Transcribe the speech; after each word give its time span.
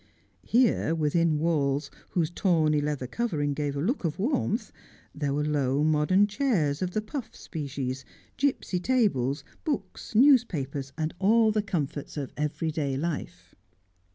Here, 0.47 0.95
within 0.95 1.37
walls 1.37 1.91
whose 2.09 2.31
tawny 2.31 2.81
leather 2.81 3.05
covering 3.05 3.53
gave 3.53 3.77
a 3.77 3.81
look 3.81 4.03
of 4.03 4.17
warmth, 4.17 4.71
there 5.13 5.31
were 5.31 5.43
low 5.45 5.83
modern 5.83 6.25
chairs 6.25 6.81
of 6.81 6.89
the 6.93 7.03
puff 7.03 7.35
species, 7.35 8.03
gipsy 8.35 8.79
tables, 8.79 9.43
books, 9.63 10.15
newspapers, 10.15 10.91
and 10.97 11.13
all 11.19 11.51
the 11.51 11.61
comforts 11.61 12.17
of 12.17 12.33
every 12.35 12.71
day 12.71 12.97
life. 12.97 13.53